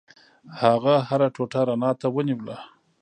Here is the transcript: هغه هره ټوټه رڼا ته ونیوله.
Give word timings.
هغه 0.61 0.93
هره 1.09 1.27
ټوټه 1.35 1.61
رڼا 1.67 1.91
ته 2.01 2.07
ونیوله. 2.15 2.57